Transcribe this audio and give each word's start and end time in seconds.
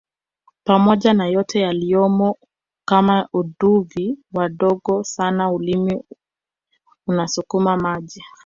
pamoja 0.63 1.13
na 1.13 1.27
yote 1.27 1.59
yaliyomo 1.59 2.37
kama 2.87 3.29
uduvi 3.33 4.17
wadogo 4.33 5.03
sana 5.03 5.51
ulimi 5.51 6.03
unasukuma 7.07 7.77
maji 7.77 8.23